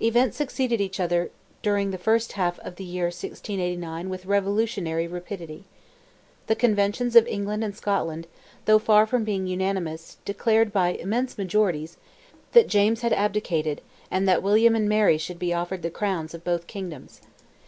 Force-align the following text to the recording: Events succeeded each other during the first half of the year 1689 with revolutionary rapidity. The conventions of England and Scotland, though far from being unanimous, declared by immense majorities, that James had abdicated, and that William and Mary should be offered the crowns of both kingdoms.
Events 0.00 0.36
succeeded 0.36 0.80
each 0.80 1.00
other 1.00 1.32
during 1.60 1.90
the 1.90 1.98
first 1.98 2.34
half 2.34 2.60
of 2.60 2.76
the 2.76 2.84
year 2.84 3.06
1689 3.06 4.08
with 4.08 4.24
revolutionary 4.24 5.08
rapidity. 5.08 5.64
The 6.46 6.54
conventions 6.54 7.16
of 7.16 7.26
England 7.26 7.64
and 7.64 7.76
Scotland, 7.76 8.28
though 8.66 8.78
far 8.78 9.04
from 9.04 9.24
being 9.24 9.48
unanimous, 9.48 10.18
declared 10.24 10.72
by 10.72 10.90
immense 10.90 11.36
majorities, 11.36 11.96
that 12.52 12.68
James 12.68 13.00
had 13.00 13.12
abdicated, 13.14 13.80
and 14.12 14.28
that 14.28 14.44
William 14.44 14.76
and 14.76 14.88
Mary 14.88 15.18
should 15.18 15.40
be 15.40 15.52
offered 15.52 15.82
the 15.82 15.90
crowns 15.90 16.34
of 16.34 16.44
both 16.44 16.68
kingdoms. 16.68 17.20